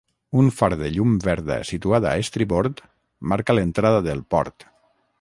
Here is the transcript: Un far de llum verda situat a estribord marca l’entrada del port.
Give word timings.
Un 0.43 0.47
far 0.59 0.69
de 0.79 0.89
llum 0.95 1.11
verda 1.25 1.59
situat 1.73 2.09
a 2.13 2.15
estribord 2.23 2.83
marca 3.33 3.59
l’entrada 3.61 4.05
del 4.11 4.29
port. 4.37 4.71